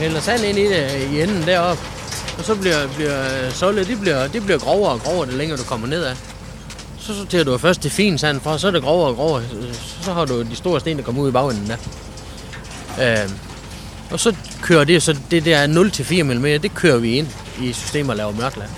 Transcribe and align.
hælder 0.00 0.20
sand 0.20 0.44
ind 0.44 0.58
i 0.58 0.68
det 0.68 1.08
i 1.12 1.22
enden 1.22 1.42
deroppe. 1.42 1.82
Og 2.38 2.44
så 2.44 2.54
bliver, 2.54 2.88
bliver 2.96 3.46
øh, 3.46 3.52
sålet, 3.52 3.88
de 3.88 3.96
bliver, 3.96 4.28
det 4.28 4.44
bliver 4.44 4.58
grovere 4.58 4.92
og 4.92 5.00
grovere, 5.00 5.26
det 5.26 5.34
længere 5.34 5.58
du 5.58 5.64
kommer 5.64 5.86
ned 5.86 6.04
af. 6.04 6.16
Så 6.98 7.14
sorterer 7.14 7.44
du 7.44 7.58
først 7.58 7.82
det 7.82 7.92
fine 7.92 8.18
sand 8.18 8.40
fra, 8.40 8.58
så 8.58 8.66
er 8.66 8.70
det 8.70 8.82
grovere 8.82 9.08
og 9.08 9.16
grovere. 9.16 9.42
Så 10.02 10.12
har 10.12 10.24
du 10.24 10.42
de 10.42 10.56
store 10.56 10.80
sten, 10.80 10.96
der 10.96 11.02
kommer 11.02 11.22
ud 11.22 11.28
i 11.28 11.32
bagenden 11.32 11.66
der. 11.68 11.76
Øh, 13.22 13.30
og 14.10 14.20
så 14.20 14.36
kører 14.62 14.84
det, 14.84 15.02
så 15.02 15.16
det 15.30 15.44
der 15.44 15.66
0-4 15.66 16.22
mm, 16.22 16.42
det 16.42 16.74
kører 16.74 16.98
vi 16.98 17.18
ind 17.18 17.28
i 17.62 17.72
systemet 17.72 18.10
og 18.10 18.16
laver 18.16 18.32
mørkland. 18.32 18.70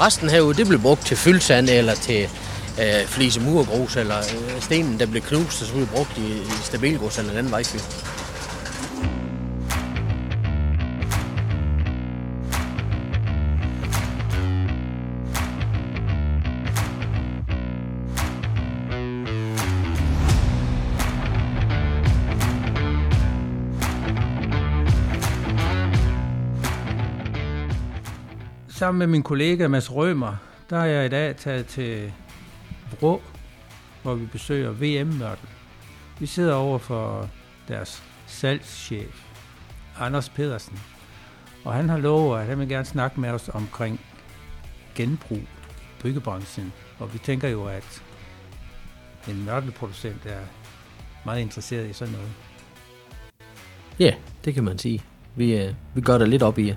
Resten 0.00 0.30
herude, 0.30 0.54
det 0.54 0.66
bliver 0.66 0.82
brugt 0.82 1.06
til 1.06 1.16
fyldsand 1.16 1.68
eller 1.68 1.94
til 1.94 2.28
øh, 2.80 3.06
flise 3.06 3.40
murgrus, 3.40 3.96
eller 3.96 4.18
øh, 4.18 4.62
stenen, 4.62 5.00
der 5.00 5.06
bliver 5.06 5.24
knust, 5.24 5.62
og 5.62 5.66
så 5.66 5.72
bliver 5.72 5.86
brugt 5.86 6.18
i, 6.18 6.32
i 6.32 6.52
stabilgrus 6.62 7.18
eller 7.18 7.32
en 7.32 7.38
anden 7.38 7.52
vejfyr. 7.52 7.80
Sammen 28.82 28.98
med 28.98 29.06
min 29.06 29.22
kollega 29.22 29.68
Mads 29.68 29.92
Rømer, 29.92 30.36
der 30.70 30.76
er 30.76 30.84
jeg 30.84 31.06
i 31.06 31.08
dag 31.08 31.36
taget 31.36 31.66
til 31.66 32.12
Vrå, 32.90 33.22
hvor 34.02 34.14
vi 34.14 34.26
besøger 34.26 34.70
VM-mørtel. 34.70 35.48
Vi 36.20 36.26
sidder 36.26 36.54
over 36.54 36.78
for 36.78 37.28
deres 37.68 38.02
salgschef, 38.26 39.24
Anders 39.98 40.28
Pedersen, 40.28 40.78
og 41.64 41.72
han 41.72 41.88
har 41.88 41.98
lovet, 41.98 42.40
at 42.40 42.46
han 42.46 42.58
vil 42.58 42.68
gerne 42.68 42.84
snakke 42.84 43.20
med 43.20 43.30
os 43.30 43.48
omkring 43.48 44.00
genbrug 44.94 45.38
i 45.38 46.02
byggebranchen. 46.02 46.72
Og 46.98 47.14
vi 47.14 47.18
tænker 47.18 47.48
jo, 47.48 47.64
at 47.64 48.02
en 49.28 49.44
mørtelproducent 49.44 50.26
er 50.26 50.40
meget 51.24 51.40
interesseret 51.40 51.90
i 51.90 51.92
sådan 51.92 52.14
noget. 52.14 52.30
Ja, 53.98 54.14
det 54.44 54.54
kan 54.54 54.64
man 54.64 54.78
sige. 54.78 55.02
Vi, 55.36 55.56
øh, 55.56 55.74
vi 55.94 56.00
gør 56.00 56.18
det 56.18 56.28
lidt 56.28 56.42
op 56.42 56.58
i. 56.58 56.74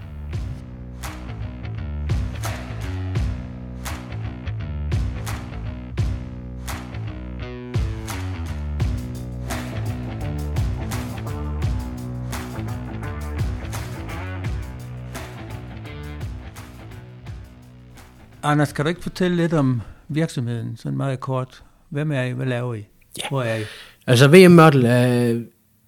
Anders, 18.46 18.72
kan 18.72 18.86
du 18.86 18.90
ikke 18.90 19.02
fortælle 19.02 19.38
lidt 19.38 19.54
om 19.54 19.82
virksomheden, 20.08 20.78
sådan 20.78 20.98
meget 20.98 21.20
kort? 21.20 21.64
Hvem 21.90 22.12
er 22.12 22.22
I? 22.22 22.32
Hvad 22.32 22.46
laver 22.46 22.74
I? 22.74 22.86
Ja. 23.18 23.30
Hvor 23.30 23.42
er 23.42 23.56
I? 23.56 23.64
Altså 24.08 24.28
VM 24.28 24.52
Mørtel 24.52 24.86
øh, 24.86 25.42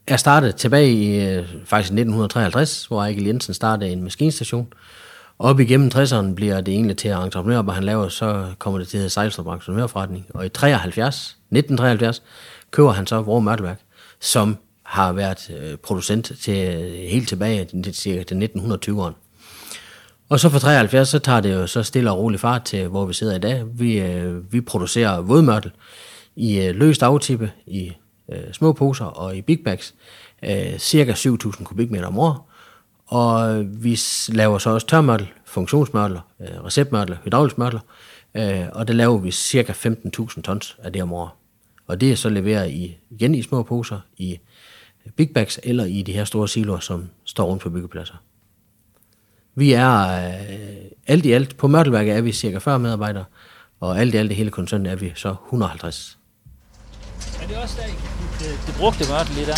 er 0.07 0.17
startet 0.17 0.55
tilbage 0.55 0.91
i 0.91 1.25
øh, 1.25 1.47
faktisk 1.65 1.91
1953, 1.91 2.85
hvor 2.85 3.01
Ejkel 3.01 3.25
Jensen 3.25 3.53
startede 3.53 3.91
en 3.91 4.03
maskinstation. 4.03 4.73
Op 5.39 5.59
igennem 5.59 5.91
60'erne 5.95 6.33
bliver 6.33 6.61
det 6.61 6.73
egentlig 6.73 6.97
til 6.97 7.11
entreprenør, 7.11 7.61
hvor 7.61 7.73
han 7.73 7.83
laver, 7.83 8.07
så 8.09 8.45
kommer 8.59 8.79
det 8.79 8.87
til 8.87 8.97
at 8.97 9.11
Sejlstrup 9.11 9.47
Entreprenørforretning. 9.47 10.25
Og 10.33 10.45
i 10.45 10.49
73, 10.49 11.37
1973 11.51 12.23
køber 12.71 12.91
han 12.91 13.07
så 13.07 13.21
Vrå 13.21 13.39
Mørtelværk, 13.39 13.79
som 14.19 14.57
har 14.83 15.13
været 15.13 15.51
øh, 15.59 15.77
producent 15.77 16.31
til 16.41 16.75
øh, 16.75 16.93
helt 16.93 17.29
tilbage 17.29 17.65
til 17.83 17.95
cirka 17.95 18.23
til 18.23 18.49
1920'erne. 18.55 19.26
Og 20.29 20.39
så 20.39 20.49
fra 20.49 20.59
73, 20.59 21.09
så 21.09 21.19
tager 21.19 21.41
det 21.41 21.53
jo 21.53 21.67
så 21.67 21.83
stille 21.83 22.11
og 22.11 22.17
roligt 22.17 22.41
fart 22.41 22.63
til, 22.63 22.87
hvor 22.87 23.05
vi 23.05 23.13
sidder 23.13 23.35
i 23.35 23.39
dag. 23.39 23.63
Vi, 23.79 23.99
øh, 23.99 24.53
vi 24.53 24.61
producerer 24.61 25.21
vådmørtel 25.21 25.71
i 26.35 26.59
øh, 26.59 26.75
løst 26.75 27.03
aftippe, 27.03 27.51
i 27.67 27.91
øh, 28.31 28.53
små 28.53 28.73
poser 28.73 29.05
og 29.05 29.37
i 29.37 29.41
big 29.41 29.59
bags, 29.63 29.95
øh, 30.43 30.77
cirka 30.77 31.11
7.000 31.11 31.63
kubikmeter 31.63 32.07
om 32.07 32.19
året. 32.19 32.37
Og 33.05 33.63
vi 33.83 33.99
laver 34.29 34.57
så 34.57 34.69
også 34.69 34.87
tørmørtel, 34.87 35.27
funktionsmørtler, 35.45 36.21
øh, 36.41 36.63
receptmørtler, 36.65 37.17
hydrauliskmørtler, 37.23 37.79
øh, 38.35 38.65
og 38.71 38.87
det 38.87 38.95
laver 38.95 39.17
vi 39.17 39.31
cirka 39.31 39.71
15.000 39.71 40.41
tons 40.41 40.77
af 40.83 40.93
det 40.93 41.03
om 41.03 41.13
året. 41.13 41.31
Og 41.87 42.01
det 42.01 42.11
er 42.11 42.15
så 42.15 42.29
leveret 42.29 42.71
i, 42.71 42.97
igen 43.09 43.35
i 43.35 43.41
små 43.41 43.63
poser, 43.63 43.99
i 44.17 44.39
øh, 45.05 45.11
big 45.11 45.29
bags 45.33 45.59
eller 45.63 45.85
i 45.85 46.01
de 46.01 46.13
her 46.13 46.23
store 46.23 46.47
siloer, 46.47 46.79
som 46.79 47.09
står 47.25 47.45
rundt 47.45 47.63
på 47.63 47.69
byggepladser. 47.69 48.15
Vi 49.57 49.73
er 49.73 50.01
øh, 50.01 50.33
alt 51.07 51.25
i 51.25 51.31
alt, 51.31 51.57
på 51.57 51.67
Mørtelværket 51.67 52.15
er 52.15 52.21
vi 52.21 52.31
cirka 52.31 52.57
40 52.57 52.79
medarbejdere, 52.79 53.25
og 53.79 53.99
alt 53.99 54.13
i 54.13 54.17
alt 54.17 54.31
i 54.31 54.33
hele 54.33 54.51
koncernen 54.51 54.85
er 54.85 54.95
vi 54.95 55.13
så 55.15 55.35
150. 55.45 56.17
Er 57.41 57.47
det 57.47 57.57
også 57.57 57.75
der, 57.79 57.87
det, 58.39 58.59
det 58.67 58.75
brugte 58.79 59.05
mørtel 59.09 59.35
lige 59.35 59.45
der? 59.45 59.57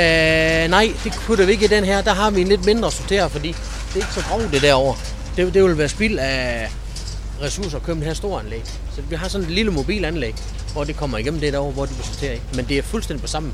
Øh, 0.00 0.70
nej, 0.70 0.88
det 1.04 1.12
putter 1.26 1.46
vi 1.46 1.52
ikke 1.52 1.64
i 1.64 1.68
den 1.68 1.84
her. 1.84 2.02
Der 2.02 2.14
har 2.14 2.30
vi 2.30 2.40
en 2.40 2.48
lidt 2.48 2.66
mindre 2.66 2.90
sorter, 2.90 3.28
fordi 3.28 3.48
det 3.48 3.92
er 3.92 3.96
ikke 3.96 4.12
så 4.12 4.24
grov 4.28 4.40
det 4.40 4.62
derovre. 4.62 4.96
Det, 5.36 5.54
det 5.54 5.64
vil 5.64 5.78
være 5.78 5.88
spild 5.88 6.18
af 6.18 6.68
ressourcer 7.42 7.78
at 7.78 7.84
købe 7.84 7.98
den 7.98 8.06
her 8.06 8.14
store 8.14 8.40
anlæg. 8.42 8.62
Så 8.66 9.02
vi 9.02 9.14
har 9.14 9.28
sådan 9.28 9.46
et 9.46 9.52
lille 9.52 9.72
mobilanlæg, 9.72 10.34
hvor 10.72 10.84
det 10.84 10.96
kommer 10.96 11.18
igennem 11.18 11.40
det 11.40 11.52
derovre, 11.52 11.72
hvor 11.72 11.86
det 11.86 11.96
vil 11.96 12.04
sortere 12.04 12.36
i. 12.36 12.40
Men 12.56 12.64
det 12.64 12.78
er 12.78 12.82
fuldstændig 12.82 13.22
på 13.22 13.28
samme, 13.28 13.52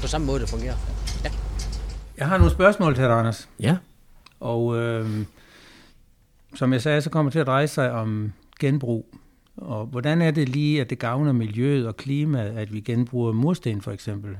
på 0.00 0.06
samme 0.06 0.26
måde, 0.26 0.40
det 0.40 0.48
fungerer. 0.48 0.76
Ja. 1.24 1.30
Jeg 2.18 2.26
har 2.26 2.38
nogle 2.38 2.52
spørgsmål 2.52 2.94
til 2.94 3.04
dig, 3.04 3.12
Anders. 3.12 3.48
ja. 3.60 3.76
Og 4.40 4.76
øh, 4.76 5.26
som 6.54 6.72
jeg 6.72 6.82
sagde, 6.82 7.02
så 7.02 7.10
kommer 7.10 7.30
det 7.30 7.32
til 7.32 7.40
at 7.40 7.46
dreje 7.46 7.68
sig 7.68 7.92
om 7.92 8.32
genbrug. 8.60 9.14
Og 9.56 9.86
hvordan 9.86 10.22
er 10.22 10.30
det 10.30 10.48
lige, 10.48 10.80
at 10.80 10.90
det 10.90 10.98
gavner 10.98 11.32
miljøet 11.32 11.86
og 11.86 11.96
klimaet, 11.96 12.50
at 12.50 12.72
vi 12.72 12.80
genbruger 12.80 13.32
mursten 13.32 13.82
for 13.82 13.92
eksempel? 13.92 14.36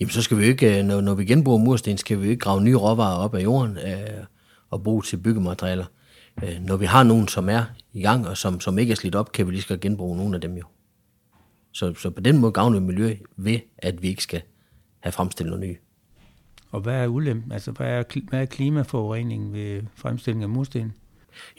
Jamen 0.00 0.10
så 0.10 0.22
skal 0.22 0.38
vi 0.38 0.44
ikke, 0.44 0.78
øh, 0.78 0.84
når, 0.84 1.00
når 1.00 1.14
vi 1.14 1.24
genbruger 1.24 1.58
mursten, 1.58 1.98
skal 1.98 2.20
vi 2.22 2.28
ikke 2.28 2.40
grave 2.40 2.62
nye 2.62 2.76
råvarer 2.76 3.16
op 3.16 3.34
af 3.34 3.42
jorden 3.42 3.76
øh, 3.76 4.24
og 4.70 4.82
bruge 4.82 5.02
til 5.02 5.16
byggematerialer. 5.16 5.84
Øh, 6.42 6.60
når 6.60 6.76
vi 6.76 6.86
har 6.86 7.02
nogen, 7.02 7.28
som 7.28 7.48
er 7.48 7.64
i 7.92 8.02
gang 8.02 8.28
og 8.28 8.36
som, 8.36 8.60
som 8.60 8.78
ikke 8.78 8.92
er 8.92 8.96
slidt 8.96 9.14
op, 9.14 9.32
kan 9.32 9.46
vi 9.46 9.52
lige 9.52 9.62
skal 9.62 9.80
genbruge 9.80 10.16
nogle 10.16 10.34
af 10.34 10.40
dem 10.40 10.54
jo. 10.54 10.64
Så, 11.72 11.94
så 11.94 12.10
på 12.10 12.20
den 12.20 12.38
måde 12.38 12.52
gavner 12.52 12.80
vi 12.80 12.86
miljøet 12.86 13.18
ved, 13.36 13.58
at 13.78 14.02
vi 14.02 14.08
ikke 14.08 14.22
skal 14.22 14.42
have 15.00 15.12
fremstillet 15.12 15.50
noget 15.50 15.68
nye. 15.68 15.76
Og 16.76 16.82
hvad 16.82 16.94
er 16.94 17.06
ulempen? 17.06 17.52
Altså, 17.52 17.70
hvad 17.70 17.86
er, 17.86 18.02
hvad 18.28 18.40
er 18.40 18.44
klimaforureningen 18.44 19.52
ved 19.52 19.82
fremstilling 19.94 20.42
af 20.42 20.48
mursten? 20.48 20.92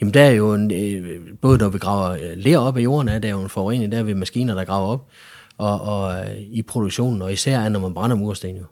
Jamen 0.00 0.14
der 0.14 0.22
er 0.22 0.30
jo 0.30 0.54
en, 0.54 0.70
øh, 0.72 1.20
både 1.40 1.58
når 1.58 1.68
vi 1.68 1.78
graver 1.78 2.10
øh, 2.10 2.36
ler 2.36 2.58
op 2.58 2.76
af 2.76 2.80
jorden, 2.80 3.08
er 3.08 3.18
der 3.18 3.30
jo 3.30 3.42
en 3.42 3.48
forurening, 3.48 3.92
der 3.92 3.98
er 3.98 4.02
ved 4.02 4.14
maskiner, 4.14 4.54
der 4.54 4.64
graver 4.64 4.86
op, 4.86 5.08
og, 5.56 5.80
og 5.80 6.20
øh, 6.20 6.36
i 6.40 6.62
produktionen, 6.62 7.22
og 7.22 7.32
især 7.32 7.68
når 7.68 7.80
man 7.80 7.94
brænder 7.94 8.16
mursten 8.16 8.56
jo, 8.56 8.64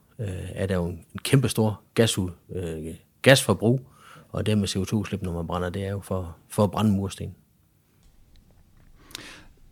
er 0.55 0.67
der 0.67 0.75
jo 0.75 0.87
en, 0.87 1.01
kæmpe 1.23 1.49
stor 1.49 1.81
gasu, 1.95 2.29
øh, 2.55 2.95
gasforbrug, 3.23 3.81
og 4.29 4.47
det 4.47 4.59
med 4.59 4.69
CO2-slip, 4.69 5.23
når 5.23 5.33
man 5.33 5.47
brænder, 5.47 5.71
det 5.71 5.87
er 5.87 5.91
jo 5.91 6.01
for, 6.01 6.37
for 6.49 6.65
at 6.65 6.71
brænde 6.71 6.91
mursten. 6.91 7.35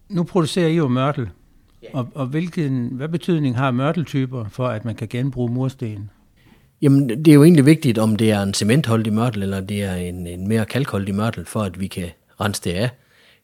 Nu 0.08 0.24
producerer 0.24 0.68
I 0.68 0.76
jo 0.76 0.88
mørtel. 0.88 1.30
Og, 1.92 2.08
og 2.14 2.26
hvilken, 2.26 2.88
hvad 2.88 3.08
betydning 3.08 3.56
har 3.56 3.70
mørteltyper 3.70 4.48
for, 4.48 4.68
at 4.68 4.84
man 4.84 4.94
kan 4.94 5.08
genbruge 5.08 5.52
mursten? 5.52 6.10
Jamen, 6.84 7.08
det 7.08 7.28
er 7.28 7.34
jo 7.34 7.44
egentlig 7.44 7.66
vigtigt, 7.66 7.98
om 7.98 8.16
det 8.16 8.30
er 8.30 8.42
en 8.42 8.54
cementholdig 8.54 9.12
mørtel, 9.12 9.42
eller 9.42 9.60
det 9.60 9.82
er 9.82 9.94
en, 9.94 10.26
en 10.26 10.48
mere 10.48 10.64
kalkholdig 10.64 11.14
mørtel, 11.14 11.44
for 11.44 11.60
at 11.60 11.80
vi 11.80 11.86
kan 11.86 12.10
rense 12.40 12.62
det 12.64 12.72
af. 12.72 12.90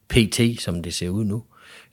PT, 0.09 0.63
som 0.63 0.83
det 0.83 0.95
ser 0.95 1.09
ud 1.09 1.25
nu. 1.25 1.43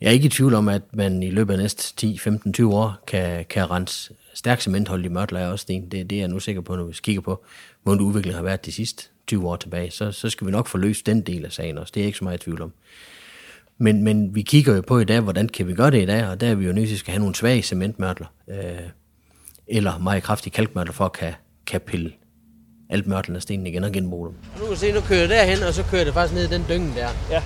Jeg 0.02 0.08
er 0.08 0.12
ikke 0.12 0.26
i 0.26 0.30
tvivl 0.30 0.54
om, 0.54 0.68
at 0.68 0.82
man 0.94 1.24
i 1.24 1.30
løbet 1.30 1.54
af 1.54 1.60
næste 1.60 1.96
10, 1.96 2.18
15, 2.18 2.54
20 2.54 2.74
år 2.74 3.04
kan, 3.08 3.46
kan 3.50 3.72
rense 3.72 4.14
stærk 4.34 4.62
cementholdig 4.62 5.12
mørtel 5.12 5.38
af 5.38 5.52
også 5.52 5.64
sten. 5.64 5.92
Det, 5.92 6.10
det 6.10 6.16
er 6.16 6.20
jeg 6.20 6.28
nu 6.28 6.40
sikker 6.40 6.62
på, 6.62 6.76
når 6.76 6.84
vi 6.84 6.94
kigger 7.04 7.22
på, 7.22 7.44
hvordan 7.84 8.02
udviklingen 8.02 8.36
har 8.36 8.44
været 8.44 8.66
de 8.66 8.72
sidste 8.72 9.04
20 9.28 9.48
år 9.48 9.56
tilbage. 9.56 9.92
Så, 9.92 10.12
så 10.12 10.30
skal 10.30 10.48
vi 10.48 10.52
nok 10.52 10.68
få 10.68 10.78
løst 10.78 11.06
den 11.06 11.22
del 11.22 11.46
af 11.46 11.52
sagen 11.52 11.78
også. 11.78 11.92
Det 11.94 12.00
er 12.00 12.04
jeg 12.04 12.08
ikke 12.08 12.18
så 12.18 12.24
meget 12.24 12.38
i 12.38 12.44
tvivl 12.44 12.62
om. 12.62 12.74
Men, 13.78 14.04
men 14.04 14.36
vi 14.36 14.42
kigger 14.42 14.76
jo 14.76 14.82
på 14.82 15.00
i 15.00 15.06
dag, 15.06 15.22
hvordan 15.22 15.50
kan 15.50 15.68
vi 15.68 15.74
gøre 15.74 15.92
det 15.92 16.02
i 16.02 16.06
dag, 16.06 16.28
og 16.28 16.42
der 16.42 16.48
er 16.48 16.56
vi 16.56 16.66
jo 16.66 16.74
nødt 16.74 16.88
til 16.88 16.96
at 16.96 17.00
skal 17.00 17.12
have 17.12 17.20
nogle 17.20 17.36
svage 17.36 17.62
cementmørtler. 17.62 18.28
Øh, 18.50 18.90
eller 19.70 19.98
meget 19.98 20.24
kraftige 20.24 20.54
kalkmørtler 20.54 20.94
for 20.94 21.06
at 21.06 21.14
kan, 21.14 21.34
kan 21.68 21.82
pille 21.82 22.12
alt 22.90 23.08
mørtlen 23.08 23.36
af 23.36 23.42
stenen 23.42 23.68
igen 23.68 23.84
og 23.84 23.92
genbruge 23.92 24.28
dem. 24.28 24.36
Og 24.54 24.60
nu 24.60 24.66
kan 24.68 24.78
se, 24.78 24.92
nu 24.92 25.02
kører 25.02 25.20
jeg 25.20 25.30
derhen, 25.30 25.64
og 25.64 25.74
så 25.74 25.84
kører 25.92 26.04
det 26.04 26.14
faktisk 26.14 26.34
ned 26.34 26.44
i 26.50 26.54
den 26.56 26.66
dynge 26.70 26.90
der. 26.96 27.10
Ja. 27.30 27.42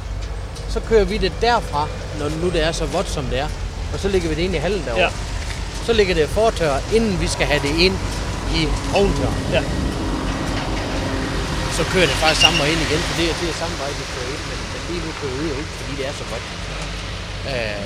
Så 0.70 0.80
kører 0.80 1.06
vi 1.06 1.18
det 1.18 1.34
derfra, 1.42 1.88
når 2.20 2.28
nu 2.42 2.48
det 2.56 2.64
er 2.68 2.72
så 2.72 2.86
vådt 2.86 3.10
som 3.10 3.26
det 3.26 3.40
er. 3.40 3.50
Og 3.94 4.00
så 4.00 4.08
lægger 4.08 4.30
vi 4.30 4.36
det 4.36 4.42
ind 4.42 4.56
i 4.56 4.58
hallen 4.58 4.84
derovre. 4.86 5.04
Ja. 5.04 5.10
Så 5.86 5.94
ligger 5.94 6.14
det 6.16 6.30
fortør, 6.30 6.74
inden 6.96 7.22
vi 7.24 7.28
skal 7.36 7.46
have 7.52 7.62
det 7.68 7.74
ind 7.86 7.96
i 8.60 8.62
ovntør. 9.00 9.34
Ja. 9.56 9.62
Så 11.78 11.84
kører 11.94 12.08
det 12.12 12.18
faktisk 12.24 12.42
samme 12.46 12.58
vej 12.62 12.68
ind 12.74 12.82
igen, 12.88 13.02
for 13.08 13.14
det 13.20 13.26
er, 13.30 13.34
det 13.42 13.48
er 13.54 13.58
samme 13.64 13.76
vej, 13.82 13.90
vi 14.00 14.04
kører 14.14 14.30
ind. 14.34 14.44
Men, 14.50 14.58
men 14.72 14.82
lige 14.90 15.02
nu 15.06 15.12
kører 15.20 15.36
vi 15.42 15.46
jo 15.54 15.56
ikke, 15.62 15.74
fordi 15.80 15.92
det 16.00 16.06
er 16.10 16.16
så 16.22 16.26
godt. 16.32 16.46
Øh, 17.52 17.86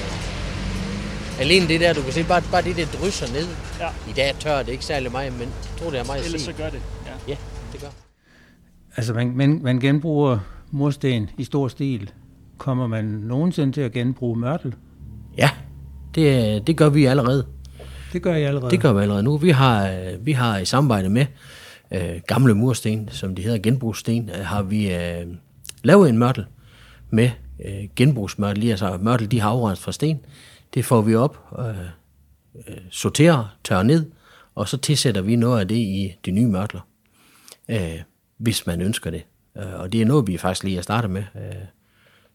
Alene 1.40 1.68
det 1.68 1.80
der, 1.82 1.94
du 1.94 2.02
kan 2.02 2.14
se, 2.14 2.24
bare, 2.24 2.42
bare 2.52 2.62
det 2.62 2.76
der 2.78 2.86
drysser 2.86 3.28
ned. 3.34 3.48
Ja. 3.80 3.88
I 4.10 4.14
dag 4.16 4.36
tør 4.40 4.58
det 4.64 4.72
ikke 4.72 4.86
særlig 4.86 5.12
meget, 5.12 5.32
men 5.34 5.42
jeg 5.42 5.80
tror, 5.80 5.90
det 5.90 6.00
er 6.00 6.06
meget 6.06 6.26
Ellers 6.26 6.42
så 6.42 6.46
sent. 6.46 6.58
gør 6.58 6.70
det. 6.70 6.82
Ja. 7.06 7.12
Ja, 7.28 7.36
det 7.74 7.82
gør. 7.82 7.88
Altså, 8.98 9.14
man, 9.14 9.32
man, 9.36 9.60
man 9.64 9.80
genbruger 9.80 10.40
mursten 10.72 11.30
i 11.38 11.44
stor 11.44 11.68
stil. 11.68 12.12
Kommer 12.58 12.88
man 12.88 13.06
nogensinde 13.06 13.74
til 13.74 13.82
at 13.82 13.92
genbruge 13.92 14.40
mørtel? 14.40 14.76
Ja, 15.38 15.50
det, 16.16 16.68
det 16.68 16.78
gør 16.78 16.90
vi 16.90 17.06
allerede. 17.06 17.46
Det 18.14 18.22
gør 18.22 18.34
jeg 18.34 18.48
allerede. 18.48 18.72
Det 18.72 18.82
gør 18.82 18.94
vi 18.94 19.02
allerede 19.02 19.24
nu. 19.24 19.38
Vi 19.38 19.50
har, 19.50 20.00
vi 20.20 20.32
har 20.32 20.58
i 20.58 20.66
samarbejde 20.66 21.10
med 21.10 21.26
øh, 21.92 22.22
gamle 22.28 22.54
mursten, 22.54 23.10
som 23.12 23.36
de 23.36 23.42
hedder 23.42 23.58
genbrugssten, 23.58 24.30
øh, 24.40 24.46
har 24.46 24.64
vi 24.64 24.94
øh, 24.94 25.26
lavet 25.84 26.10
en 26.10 26.18
mørtel 26.18 26.46
med 27.10 27.30
øh, 27.66 27.74
genbrugsmørtel. 27.96 28.60
Lige 28.60 28.72
altså 28.72 28.98
mørtel, 29.02 29.32
de 29.32 29.42
har 29.42 29.50
afrenset 29.50 29.84
fra 29.84 29.92
sten. 29.92 30.20
Det 30.76 30.86
får 30.86 31.02
vi 31.02 31.16
op, 31.16 31.54
øh, 31.60 31.80
øh, 32.56 32.78
sorterer, 32.90 33.58
tørrer 33.64 33.84
ned, 33.84 34.12
og 34.56 34.68
så 34.68 34.78
tilsætter 34.78 35.22
vi 35.22 35.36
noget 35.36 35.60
af 35.60 35.68
det 35.68 35.76
i 35.76 36.16
de 36.26 36.32
nye 36.32 36.48
mørtler, 36.48 36.82
øh, 37.70 38.02
hvis 38.38 38.68
man 38.68 38.82
ønsker 38.82 39.12
det. 39.12 39.26
Øh, 39.58 39.80
og 39.80 39.92
det 39.92 40.02
er 40.02 40.06
noget, 40.06 40.28
vi 40.28 40.38
faktisk 40.38 40.64
lige 40.64 40.78
er 40.78 40.82
startet 40.82 41.12
med. 41.12 41.24
Øh, 41.36 41.56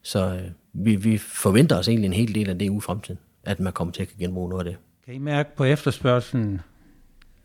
så 0.01 0.33
øh, 0.33 0.51
vi, 0.73 0.95
vi 0.95 1.17
forventer 1.17 1.77
os 1.77 1.87
egentlig 1.87 2.07
en 2.07 2.13
hel 2.13 2.35
del 2.35 2.49
af 2.49 2.59
det 2.59 2.65
i 2.65 2.79
fremtiden, 2.79 3.19
at 3.43 3.59
man 3.59 3.73
kommer 3.73 3.91
til 3.91 4.01
at 4.01 4.09
genbruge 4.19 4.49
noget 4.49 4.65
af 4.67 4.71
det. 4.71 4.79
Kan 5.05 5.13
I 5.13 5.17
mærke 5.17 5.55
på 5.55 5.63
efterspørgselen 5.63 6.61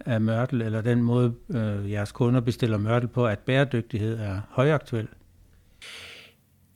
af 0.01 0.21
mørtel, 0.21 0.63
eller 0.63 0.81
den 0.81 1.03
måde, 1.03 1.35
øh, 1.51 1.91
jeres 1.91 2.13
kunder 2.13 2.41
bestiller 2.41 2.79
mørtel 2.79 3.09
på, 3.09 3.27
at 3.27 3.39
bæredygtighed 3.39 4.19
er 4.19 4.41
højaktuel? 4.51 5.09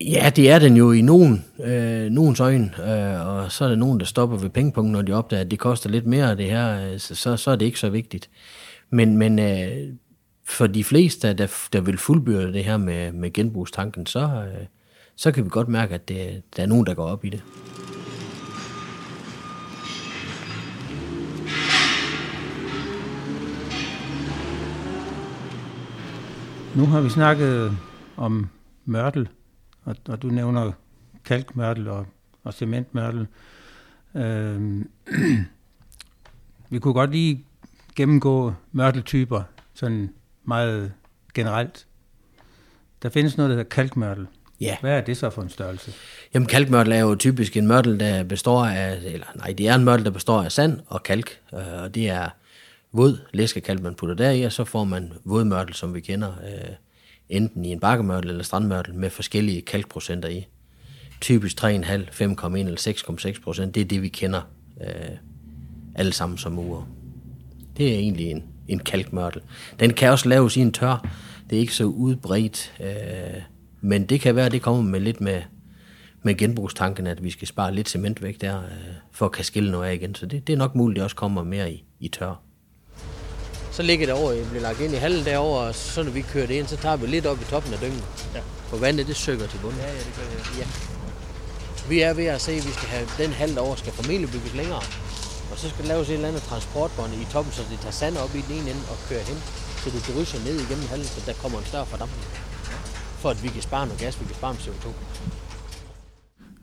Ja, 0.00 0.30
det 0.36 0.50
er 0.50 0.58
den 0.58 0.76
jo 0.76 0.92
i 0.92 1.02
nogen, 1.02 1.44
øh, 1.64 2.10
nogens 2.10 2.40
øjne, 2.40 2.70
øh, 2.78 3.26
og 3.26 3.52
så 3.52 3.64
er 3.64 3.68
der 3.68 3.76
nogen, 3.76 4.00
der 4.00 4.06
stopper 4.06 4.36
ved 4.36 4.50
pengepunkten, 4.50 4.92
når 4.92 5.02
de 5.02 5.12
opdager, 5.12 5.40
at 5.40 5.50
det 5.50 5.58
koster 5.58 5.90
lidt 5.90 6.06
mere 6.06 6.36
det 6.36 6.50
her, 6.50 6.92
øh, 6.92 6.98
så, 6.98 7.14
så, 7.14 7.36
så 7.36 7.50
er 7.50 7.56
det 7.56 7.66
ikke 7.66 7.78
så 7.78 7.90
vigtigt. 7.90 8.30
Men, 8.90 9.16
men 9.16 9.38
øh, 9.38 9.94
for 10.44 10.66
de 10.66 10.84
fleste, 10.84 11.32
der, 11.32 11.68
der 11.72 11.80
vil 11.80 11.98
fuldbyrde 11.98 12.52
det 12.52 12.64
her 12.64 12.76
med, 12.76 13.12
med 13.12 13.32
genbrugstanken, 13.32 14.06
så, 14.06 14.20
øh, 14.20 14.66
så 15.16 15.32
kan 15.32 15.44
vi 15.44 15.48
godt 15.48 15.68
mærke, 15.68 15.94
at 15.94 16.08
det, 16.08 16.42
der 16.56 16.62
er 16.62 16.66
nogen, 16.66 16.86
der 16.86 16.94
går 16.94 17.06
op 17.06 17.24
i 17.24 17.28
det. 17.28 17.42
Nu 26.76 26.86
har 26.86 27.00
vi 27.00 27.08
snakket 27.08 27.76
om 28.16 28.48
mørtel, 28.84 29.28
og, 29.84 29.96
og 30.08 30.22
du 30.22 30.28
nævner 30.28 30.72
kalkmørtel 31.24 31.88
og, 31.88 32.06
og 32.44 32.54
cementmørtel. 32.54 33.26
Øh, 34.14 34.84
vi 36.70 36.78
kunne 36.78 36.94
godt 36.94 37.10
lige 37.10 37.44
gennemgå 37.96 38.54
mørteltyper, 38.72 39.42
sådan 39.74 40.10
meget 40.44 40.92
generelt. 41.34 41.86
Der 43.02 43.08
findes 43.08 43.36
noget, 43.36 43.50
der 43.50 43.56
hedder 43.56 43.68
kalkmørtel. 43.68 44.26
Ja. 44.60 44.76
Hvad 44.80 44.96
er 44.96 45.00
det 45.00 45.16
så 45.16 45.30
for 45.30 45.42
en 45.42 45.48
størrelse? 45.48 45.92
Jamen 46.34 46.46
kalkmørtel 46.46 46.92
er 46.92 46.98
jo 46.98 47.14
typisk 47.14 47.56
en 47.56 47.66
mørtel, 47.66 48.00
der 48.00 48.24
består 48.24 48.64
af, 48.64 49.00
eller 49.04 49.26
nej, 49.36 49.54
det 49.58 49.68
er 49.68 49.74
en 49.74 49.84
mørtel, 49.84 50.04
der 50.04 50.10
består 50.10 50.42
af 50.42 50.52
sand 50.52 50.80
og 50.86 51.02
kalk, 51.02 51.40
øh, 51.54 51.82
og 51.82 51.94
det 51.94 52.10
er 52.10 52.28
våd 52.92 53.18
læskekalk, 53.32 53.82
man 53.82 53.94
putter 53.94 54.14
deri, 54.14 54.42
og 54.42 54.52
så 54.52 54.64
får 54.64 54.84
man 54.84 55.12
vådmørtel, 55.24 55.74
som 55.74 55.94
vi 55.94 56.00
kender, 56.00 56.28
øh, 56.28 56.74
enten 57.30 57.64
i 57.64 57.72
en 57.72 57.80
bakkemørtel 57.80 58.30
eller 58.30 58.44
strandmørtel, 58.44 58.94
med 58.94 59.10
forskellige 59.10 59.62
kalkprocenter 59.62 60.28
i. 60.28 60.46
Typisk 61.20 61.64
3,5, 61.64 61.68
5,1 61.68 62.56
eller 62.56 63.34
6,6 63.34 63.42
procent, 63.42 63.74
det 63.74 63.80
er 63.80 63.84
det, 63.84 64.02
vi 64.02 64.08
kender 64.08 64.40
øh, 64.80 65.16
alle 65.94 66.12
sammen 66.12 66.38
som 66.38 66.58
uger. 66.58 66.88
Det 67.76 67.94
er 67.94 67.98
egentlig 67.98 68.30
en, 68.30 68.44
en 68.68 68.78
kalkmørtel. 68.78 69.42
Den 69.80 69.92
kan 69.92 70.10
også 70.10 70.28
laves 70.28 70.56
i 70.56 70.60
en 70.60 70.72
tør. 70.72 71.08
Det 71.50 71.56
er 71.56 71.60
ikke 71.60 71.74
så 71.74 71.84
udbredt, 71.84 72.74
øh, 72.80 73.42
men 73.80 74.06
det 74.06 74.20
kan 74.20 74.36
være, 74.36 74.46
at 74.46 74.52
det 74.52 74.62
kommer 74.62 74.82
med 74.82 75.00
lidt 75.00 75.20
med, 75.20 75.42
med 76.22 76.34
genbrugstanken, 76.36 77.06
at 77.06 77.24
vi 77.24 77.30
skal 77.30 77.48
spare 77.48 77.74
lidt 77.74 77.88
cement 77.88 78.22
væk 78.22 78.40
der, 78.40 78.58
øh, 78.58 78.66
for 79.10 79.26
at 79.26 79.32
kan 79.32 79.44
skille 79.44 79.70
noget 79.70 79.88
af 79.88 79.94
igen. 79.94 80.14
Så 80.14 80.26
det, 80.26 80.46
det 80.46 80.52
er 80.52 80.56
nok 80.56 80.74
muligt, 80.74 80.94
at 80.94 80.96
det 80.96 81.04
også 81.04 81.16
kommer 81.16 81.44
mere 81.44 81.72
i, 81.72 81.84
i 82.00 82.08
tør. 82.08 82.42
Så 83.70 83.82
ligger 83.82 84.06
det 84.06 84.14
over, 84.14 84.32
det 84.32 84.46
bliver 84.50 84.62
lagt 84.62 84.80
ind 84.80 84.92
i 84.92 84.96
hallen 84.96 85.24
derovre, 85.24 85.60
og 85.68 85.74
så 85.74 86.02
når 86.02 86.10
vi 86.10 86.22
kører 86.22 86.46
det 86.46 86.54
ind, 86.54 86.66
så 86.66 86.76
tager 86.76 86.96
vi 86.96 87.06
lidt 87.06 87.26
op 87.26 87.40
i 87.40 87.44
toppen 87.44 87.72
af 87.72 87.78
dyngen. 87.78 88.04
Ja. 88.34 88.40
For 88.68 88.76
vandet, 88.76 89.06
det 89.06 89.16
søger 89.16 89.46
til 89.46 89.58
bunden. 89.62 89.80
Ja, 89.80 89.86
ja, 89.86 89.98
det 89.98 90.12
gør 90.16 90.26
det. 90.30 90.58
Ja. 90.58 90.66
Vi 91.88 92.00
er 92.00 92.12
ved 92.14 92.24
at 92.24 92.40
se, 92.40 92.52
at 92.52 92.66
vi 92.66 92.72
skal 92.72 92.88
have 92.88 93.06
den 93.18 93.32
halv 93.32 93.54
derovre 93.54 93.76
skal 93.76 93.92
formentlig 93.92 94.30
bygges 94.30 94.54
længere. 94.54 94.82
Og 95.50 95.56
så 95.56 95.68
skal 95.68 95.82
der 95.84 95.88
laves 95.88 96.08
et 96.08 96.14
eller 96.14 96.28
andet 96.28 96.42
transportbånd 96.42 97.12
i 97.14 97.26
toppen, 97.32 97.52
så 97.52 97.62
det 97.70 97.78
tager 97.80 97.96
sand 98.02 98.16
op 98.16 98.32
i 98.34 98.40
den 98.46 98.52
ene 98.58 98.70
ende 98.70 98.84
og 98.92 98.96
kører 99.08 99.24
hen, 99.30 99.38
så 99.82 99.86
det 99.94 100.00
drysser 100.08 100.38
ned 100.46 100.56
igennem 100.64 100.86
hallen, 100.92 101.08
så 101.14 101.20
der 101.26 101.32
kommer 101.42 101.58
en 101.58 101.64
større 101.64 101.86
fordampning. 101.86 102.24
For 103.22 103.28
at 103.30 103.42
vi 103.44 103.48
kan 103.48 103.62
spare 103.62 103.86
noget 103.86 104.00
gas, 104.00 104.20
vi 104.20 104.24
kan 104.24 104.34
spare 104.34 104.52
noget 104.54 104.66
CO2. 104.66 104.86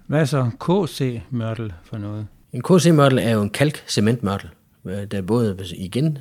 Hvad 0.08 0.22
er 0.22 0.26
så 0.26 0.42
KC-mørtel 0.66 1.74
for 1.84 1.98
noget? 1.98 2.28
En 2.54 2.62
KC-mørtel 2.62 3.20
er 3.20 3.32
jo 3.32 3.42
en 3.42 3.50
kalk-cementmørtel, 3.50 4.50
øh, 4.86 5.04
der 5.12 5.22
både 5.22 5.66
igen 5.78 6.18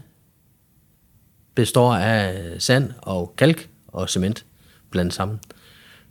består 1.57 1.95
af 1.95 2.43
sand 2.59 2.93
og 3.03 3.35
kalk 3.37 3.69
og 3.89 4.09
cement 4.11 4.45
blandet 4.91 5.15
sammen. 5.15 5.41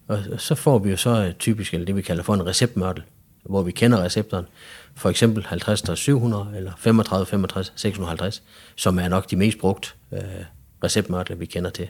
Og 0.07 0.19
så 0.37 0.55
får 0.55 0.79
vi 0.79 0.89
jo 0.89 0.97
så 0.97 1.33
typisk 1.39 1.73
eller 1.73 1.85
det, 1.85 1.95
vi 1.95 2.01
kalder 2.01 2.23
for 2.23 2.33
en 2.33 2.45
receptmørtel, 2.45 3.03
hvor 3.43 3.61
vi 3.61 3.71
kender 3.71 4.03
receptoren. 4.03 4.45
For 4.95 5.09
eksempel 5.09 5.45
50 5.45 5.99
700 5.99 6.47
eller 6.55 6.71
35 6.77 7.25
65 7.25 7.73
650, 7.75 8.43
som 8.75 8.99
er 8.99 9.07
nok 9.07 9.31
de 9.31 9.35
mest 9.35 9.57
brugt 9.57 9.95
øh, 10.11 10.21
receptmørtler, 10.83 11.35
vi 11.35 11.45
kender 11.45 11.69
til. 11.69 11.89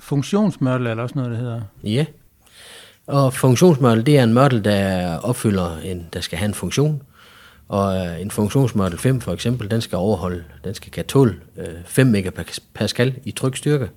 Funktionsmørtel 0.00 0.86
er 0.86 0.94
også 0.94 1.14
noget, 1.14 1.30
der 1.30 1.36
hedder. 1.36 1.60
Ja. 1.84 2.06
Og 3.06 3.34
funktionsmørtel, 3.34 4.06
det 4.06 4.18
er 4.18 4.24
en 4.24 4.34
mørtel, 4.34 4.64
der 4.64 5.16
opfylder 5.16 5.78
en, 5.78 6.08
der 6.12 6.20
skal 6.20 6.38
have 6.38 6.48
en 6.48 6.54
funktion. 6.54 7.02
Og 7.72 7.96
øh, 7.96 8.20
en 8.20 8.30
funktionsmørtel 8.30 8.98
5 8.98 9.20
for 9.20 9.32
eksempel, 9.32 9.70
den 9.70 9.80
skal 9.80 9.98
overholde, 9.98 10.44
den 10.64 10.74
skal 10.74 10.92
kan 10.92 11.04
tåle 11.04 11.34
øh, 11.56 11.66
5 11.84 12.06
megapascal 12.06 13.14
i 13.24 13.30
trykstyrke. 13.30 13.88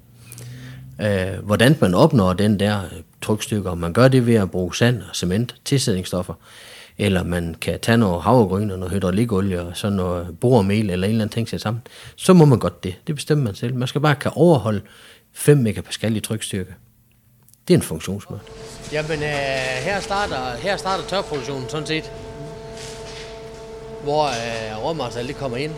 Øh, 1.01 1.43
hvordan 1.43 1.77
man 1.81 1.93
opnår 1.93 2.33
den 2.33 2.59
der 2.59 2.81
øh, 2.83 3.01
trykstyrke, 3.21 3.69
om 3.69 3.77
man 3.77 3.93
gør 3.93 4.07
det 4.07 4.25
ved 4.25 4.35
at 4.35 4.51
bruge 4.51 4.75
sand 4.75 5.01
og 5.09 5.15
cement, 5.15 5.55
tilsætningsstoffer, 5.65 6.33
eller 6.97 7.23
man 7.23 7.55
kan 7.61 7.79
tage 7.79 7.97
noget 7.97 8.21
havregryn 8.21 8.71
og 8.71 8.79
noget 8.79 8.93
hydraulikolie 8.93 9.61
og 9.61 9.77
sådan 9.77 9.95
noget 9.95 10.39
boremel 10.39 10.89
eller 10.89 11.07
en 11.07 11.11
eller 11.11 11.25
anden 11.25 11.33
ting 11.33 11.49
sætte 11.49 11.63
sammen, 11.63 11.81
så 12.15 12.33
må 12.33 12.45
man 12.45 12.59
godt 12.59 12.83
det. 12.83 12.95
Det 13.07 13.15
bestemmer 13.15 13.43
man 13.43 13.55
selv. 13.55 13.75
Man 13.75 13.87
skal 13.87 14.01
bare 14.01 14.15
kan 14.15 14.31
overholde 14.35 14.81
5 15.33 15.57
megapascal 15.57 16.15
i 16.15 16.19
trykstyrke. 16.19 16.73
Det 17.67 17.73
er 17.73 17.77
en 17.77 17.83
funktionsmørtel. 17.83 18.47
Jamen, 18.91 19.23
øh, 19.23 19.29
her, 19.83 19.99
starter, 19.99 20.57
her 20.57 20.77
starter 20.77 21.03
tørproduktionen 21.07 21.69
sådan 21.69 21.87
set, 21.87 22.11
hvor 24.05 24.25
øh, 24.25 24.85
råmaterialet 24.85 25.27
det 25.27 25.35
kommer 25.35 25.57
ind, 25.57 25.73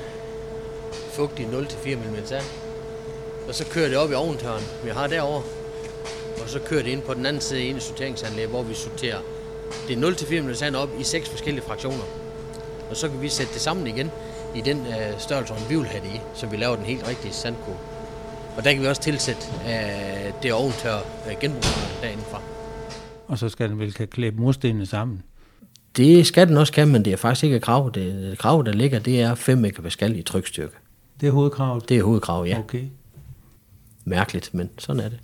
fugtig 1.11 1.45
0-4 1.45 1.95
mm 1.95 2.25
sand, 2.25 2.43
og 3.47 3.55
så 3.55 3.65
kører 3.65 3.89
det 3.89 3.97
op 3.97 4.11
i 4.11 4.13
ovntøren, 4.13 4.63
vi 4.83 4.89
har 4.89 5.07
derovre, 5.07 5.43
og 6.43 6.49
så 6.49 6.59
kører 6.59 6.83
det 6.83 6.91
ind 6.91 7.01
på 7.01 7.13
den 7.13 7.25
anden 7.25 7.41
side 7.41 7.63
ind 7.63 7.77
i 7.77 7.81
sorteringsanlægget, 7.81 8.49
hvor 8.49 8.63
vi 8.63 8.73
sorterer 8.73 9.19
det 9.87 9.95
0-4 9.95 10.41
mm 10.41 10.53
sand 10.53 10.75
op 10.75 10.89
i 10.99 11.03
seks 11.03 11.29
forskellige 11.29 11.65
fraktioner. 11.65 12.03
Og 12.89 12.95
så 12.97 13.09
kan 13.09 13.21
vi 13.21 13.29
sætte 13.29 13.53
det 13.53 13.61
sammen 13.61 13.87
igen 13.87 14.11
i 14.55 14.61
den 14.61 14.77
øh, 14.77 15.19
størrelse, 15.19 15.53
vi 15.69 15.75
vil 15.75 15.85
have 15.85 16.03
det 16.03 16.15
i, 16.15 16.19
så 16.33 16.47
vi 16.47 16.57
laver 16.57 16.75
den 16.75 16.85
helt 16.85 17.07
rigtige 17.07 17.33
sandkode. 17.33 17.77
Og 18.57 18.63
der 18.63 18.73
kan 18.73 18.81
vi 18.81 18.87
også 18.87 19.01
tilsætte 19.01 19.41
øh, 19.65 20.33
det 20.43 20.53
ovntørre 20.53 21.01
øh, 21.29 21.35
genbrugsmørtel 21.41 22.01
derindefra. 22.01 22.41
Og 23.27 23.37
så 23.37 23.49
skal 23.49 23.69
den 23.69 23.79
vel 23.79 23.93
kan 23.93 24.07
klæbe 24.07 24.41
murstenene 24.41 24.85
sammen. 24.85 25.23
Det 25.97 26.27
skal 26.27 26.47
den 26.47 26.57
også 26.57 26.73
kan, 26.73 26.87
men 26.87 27.05
det 27.05 27.13
er 27.13 27.17
faktisk 27.17 27.43
ikke 27.43 27.55
et 27.55 27.61
krav. 27.61 27.91
Det, 27.93 28.13
det 28.13 28.37
krav, 28.37 28.63
der 28.65 28.71
ligger, 28.71 28.99
det 28.99 29.21
er 29.21 29.35
5 29.35 29.57
megapascal 29.57 30.15
i 30.19 30.21
trykstyrke. 30.21 30.73
Det 31.21 31.27
er 31.27 31.31
hovedkravet. 31.31 31.89
Det 31.89 31.97
er 31.97 32.03
hovedkrav, 32.03 32.45
ja. 32.45 32.59
Okay. 32.59 32.83
Mærkeligt, 34.05 34.53
men 34.53 34.69
sådan 34.77 34.99
er 34.99 35.09
det. 35.09 35.19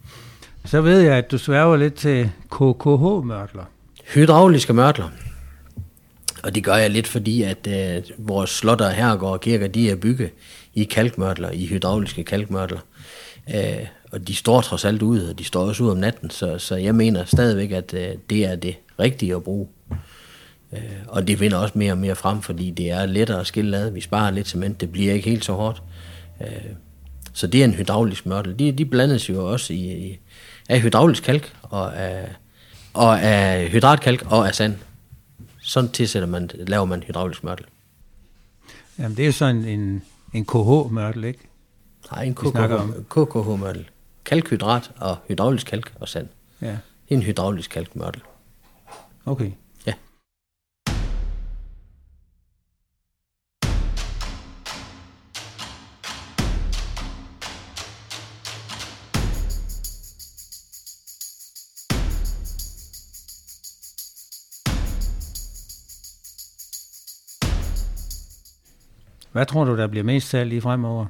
Så 0.66 0.82
ved 0.82 1.00
jeg, 1.00 1.18
at 1.18 1.32
du 1.32 1.38
sværger 1.38 1.78
lidt 1.78 1.94
til 1.94 2.30
KKH-mørtler. 2.52 3.64
Hydrauliske 4.14 4.74
mørtler. 4.74 5.10
Og 6.44 6.56
det 6.56 6.64
gør 6.64 6.76
jeg 6.76 6.90
lidt, 6.90 7.08
fordi 7.08 7.44
at 7.44 7.68
øh, 7.68 8.04
vores 8.18 8.50
slotter, 8.50 8.90
herregård 8.90 9.32
og 9.32 9.42
kirker, 9.42 9.68
de 9.68 9.90
er 9.90 9.96
bygget 9.96 10.30
i 10.74 10.84
kalkmørtler, 10.84 11.52
i 11.52 11.66
hydrauliske 11.66 12.24
kalkmørtler. 12.24 12.80
Øh, 13.56 13.88
og 14.12 14.28
de 14.28 14.36
står 14.36 14.62
trods 14.62 14.86
alt 14.86 15.02
ude, 15.02 15.30
og 15.30 15.40
de 15.40 15.44
står 15.44 15.68
også 15.68 15.84
ude 15.84 15.92
om 15.92 15.98
natten, 15.98 16.30
så, 16.30 16.58
så 16.58 16.76
jeg 16.76 16.96
mener 16.96 17.26
stadigvæk, 17.26 17.72
at 17.72 17.94
øh, 17.94 18.08
det 18.30 18.46
er 18.46 18.56
det 18.56 18.76
rigtige 19.00 19.36
at 19.36 19.44
bruge. 19.44 19.68
Øh, 20.74 20.80
og 21.08 21.28
det 21.28 21.40
vinder 21.40 21.58
også 21.58 21.78
mere 21.78 21.92
og 21.92 21.98
mere 21.98 22.16
frem, 22.16 22.42
fordi 22.42 22.72
det 22.72 22.92
er 22.92 23.06
lettere 23.06 23.40
at 23.40 23.48
skille 23.48 23.78
ad. 23.78 23.90
Vi 23.92 24.02
sparer 24.02 24.32
lidt 24.32 24.48
cement, 24.48 24.82
det 24.82 24.92
bliver 24.92 25.14
ikke 25.14 25.30
helt 25.30 25.46
så 25.46 25.54
hårdt. 25.54 25.84
Øh, 26.42 26.48
så 27.34 27.48
det 27.48 27.62
er 27.62 27.66
en 27.66 27.74
hydraulisk 27.74 28.26
mørtel. 28.26 28.60
De, 28.60 28.72
de 28.72 28.86
blandes 28.86 29.30
jo 29.30 29.52
også 29.52 29.74
i, 29.74 29.78
i, 29.78 30.20
af 30.70 30.82
hydraulisk 30.82 31.24
kalk, 31.24 31.56
og 31.62 31.98
af, 31.98 32.30
og 32.94 33.22
af 33.22 33.70
hydratkalk 33.70 34.32
og 34.32 34.48
af 34.48 34.56
sand. 34.56 34.76
Sådan 35.62 35.90
tilsætter 35.90 36.28
man, 36.30 36.50
laver 36.56 36.86
man 36.86 37.04
hydraulisk 37.04 37.44
mørtel. 37.44 37.66
Jamen, 39.00 39.18
det 39.18 39.28
er 39.28 39.32
sådan 39.32 39.66
en, 39.66 40.02
en 40.34 40.46
KH-mørtel, 40.46 41.24
ikke? 41.24 41.40
Nej, 42.12 42.24
en 42.24 42.36
KKH-mørtel. 43.10 43.90
Kalkhydrat 44.26 44.92
og 44.98 45.18
hydraulisk 45.28 45.68
kalk 45.68 45.94
og 46.00 46.08
sand. 46.10 46.28
Ja, 46.62 46.68
Det 46.68 46.76
er 47.10 47.16
en 47.16 47.24
hydraulisk 47.24 47.70
kalkmørtel. 47.70 48.22
okay. 49.26 49.52
Hvad 69.34 69.46
tror 69.46 69.64
du, 69.64 69.78
der 69.78 69.88
bliver 69.88 70.04
mest 70.04 70.30
salg 70.30 70.50
lige 70.50 70.62
fremover? 70.62 71.06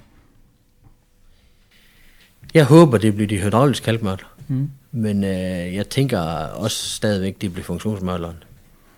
Jeg 2.54 2.66
håber, 2.66 2.98
det 2.98 3.16
bliver 3.16 3.28
de 3.28 3.38
hydrauliske 3.38 3.84
kalkmørtler. 3.84 4.28
Mm. 4.48 4.70
Men 4.92 5.24
øh, 5.24 5.76
jeg 5.76 5.90
tænker 5.90 6.20
også 6.48 6.90
stadigvæk, 6.90 7.42
det 7.42 7.54
bliver 7.54 7.66
funktionsmørtleren. 7.66 8.44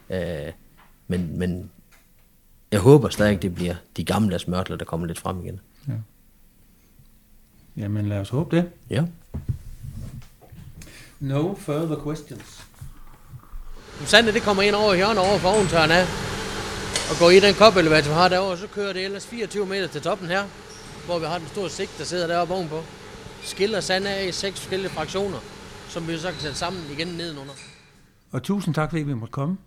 Øh, 0.10 0.52
men, 1.08 1.40
men 1.40 1.70
jeg 2.72 2.80
håber 2.80 3.10
stadig, 3.10 3.42
det 3.42 3.56
bliver 3.56 3.76
de 3.98 4.04
gamle 4.04 4.40
mørtler, 4.48 4.78
der 4.78 4.86
kommer 4.86 5.08
lidt 5.08 5.20
frem 5.20 5.46
igen. 5.46 5.60
Jamen, 7.78 8.10
lad 8.10 8.20
os 8.20 8.30
håbe 8.30 8.56
det. 8.56 8.70
Ja. 8.90 9.04
No 11.20 11.56
further 11.56 12.04
questions. 12.04 12.64
Sande, 14.06 14.34
det 14.34 14.42
kommer 14.42 14.64
ind 14.64 14.76
over 14.76 14.94
i 14.94 14.96
hjørnet 14.96 15.18
over 15.18 15.38
for 15.38 15.50
oventøren 15.50 15.92
af. 15.92 16.25
Og 17.10 17.16
går 17.20 17.30
i 17.30 17.40
den 17.40 17.54
kopelevator, 17.54 18.10
vi 18.10 18.14
har 18.16 18.30
derovre, 18.30 18.58
så 18.58 18.68
kører 18.68 18.94
det 18.94 19.06
ellers 19.06 19.28
24 19.28 19.66
meter 19.66 19.88
til 19.88 20.02
toppen 20.02 20.28
her. 20.28 20.44
Hvor 21.06 21.20
vi 21.20 21.26
har 21.26 21.38
den 21.38 21.48
store 21.48 21.70
sigt, 21.70 21.92
der 21.98 22.04
sidder 22.04 22.28
deroppe 22.28 22.54
ovenpå. 22.54 22.82
Skiller 23.44 23.80
sand 23.80 24.08
af 24.08 24.26
i 24.28 24.32
seks 24.32 24.60
forskellige 24.60 24.90
fraktioner, 24.92 25.38
som 25.90 26.08
vi 26.08 26.18
så 26.18 26.28
kan 26.32 26.40
sætte 26.40 26.58
sammen 26.58 26.82
igen 26.98 27.08
nedenunder. 27.08 27.54
Og 28.32 28.44
tusind 28.44 28.76
tak, 28.76 28.90
fordi 28.90 29.04
vi 29.04 29.14
måtte 29.14 29.32
komme. 29.32 29.58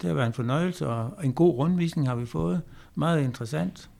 Det 0.00 0.08
har 0.08 0.14
været 0.14 0.26
en 0.26 0.32
fornøjelse, 0.32 0.86
og 0.86 1.24
en 1.24 1.32
god 1.32 1.56
rundvisning 1.58 2.08
har 2.08 2.14
vi 2.14 2.26
fået. 2.26 2.60
Meget 2.94 3.22
interessant. 3.22 3.90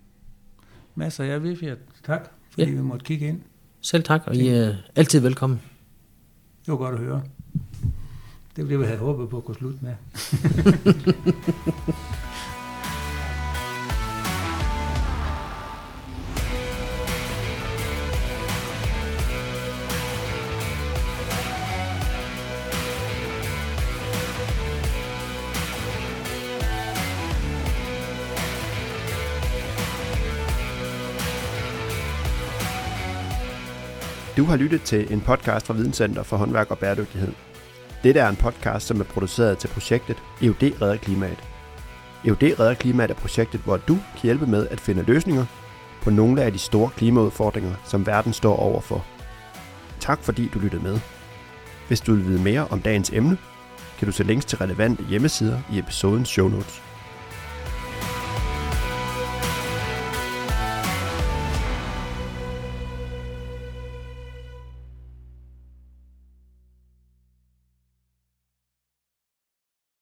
Masser 0.95 1.25
af 1.25 1.29
jer, 1.29 1.39
Vifjert. 1.39 1.79
Tak, 2.07 2.31
fordi 2.51 2.71
Ja. 2.71 2.77
vi 2.77 2.83
måtte 2.83 3.05
kigge 3.05 3.29
ind. 3.29 3.41
Selv 3.81 4.03
tak, 4.05 4.23
og 4.27 4.37
I 4.37 4.49
er 4.49 4.75
altid 4.97 5.21
velkommen. 5.21 5.61
Det 6.67 6.73
var 6.73 6.77
godt 6.79 6.95
at 6.95 7.01
høre. 7.01 7.23
Det 8.57 8.69
ville 8.69 8.79
vi 8.79 8.85
have 8.87 8.99
håbet 8.99 9.29
på 9.29 9.37
at 9.37 9.45
kunne 9.45 9.55
slutte 9.57 9.79
med. 9.83 9.95
Du 34.41 34.45
har 34.45 34.57
lyttet 34.57 34.83
til 34.83 35.13
en 35.13 35.21
podcast 35.21 35.67
fra 35.67 35.75
Videnscenter 35.75 36.23
for 36.23 36.37
håndværk 36.37 36.71
og 36.71 36.79
bæredygtighed. 36.79 37.33
Dette 38.03 38.21
er 38.21 38.29
en 38.29 38.37
podcast, 38.37 38.87
som 38.87 39.01
er 39.01 39.05
produceret 39.05 39.59
til 39.59 39.69
projektet 39.69 40.17
EUD 40.43 40.63
Redder 40.83 40.97
Klimaet. 40.97 41.45
EUD 42.25 42.43
Redder 42.43 42.75
Klimaet 42.75 43.11
er 43.11 43.15
projektet, 43.15 43.61
hvor 43.61 43.77
du 43.77 43.95
kan 43.95 44.23
hjælpe 44.23 44.47
med 44.47 44.69
at 44.69 44.81
finde 44.81 45.03
løsninger 45.03 45.45
på 46.03 46.11
nogle 46.11 46.43
af 46.43 46.53
de 46.53 46.59
store 46.59 46.91
klimaudfordringer, 46.97 47.75
som 47.85 48.07
verden 48.07 48.33
står 48.33 48.57
overfor. 48.57 49.07
Tak 49.99 50.23
fordi 50.23 50.51
du 50.55 50.59
lyttede 50.59 50.83
med. 50.83 50.99
Hvis 51.89 52.01
du 52.01 52.15
vil 52.15 52.25
vide 52.27 52.43
mere 52.43 52.69
om 52.71 52.83
dagens 52.83 53.11
emne, 53.11 53.39
kan 53.99 54.07
du 54.07 54.13
se 54.13 54.25
links 54.25 54.45
til 54.45 54.59
relevante 54.59 55.05
hjemmesider 55.05 55.61
i 55.73 55.79
episodens 55.79 56.29
show 56.29 56.49
notes. 56.49 56.83